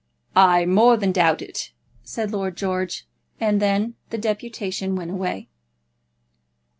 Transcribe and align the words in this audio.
"I 0.35 0.65
more 0.65 0.97
than 0.97 1.11
doubt 1.11 1.43
it," 1.43 1.73
said 2.01 2.31
Lord 2.31 2.57
George; 2.57 3.05
and 3.39 3.61
then 3.61 3.93
the 4.09 4.17
deputation 4.17 4.95
went 4.95 5.11
away. 5.11 5.47